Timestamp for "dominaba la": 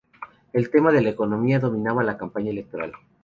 1.59-2.17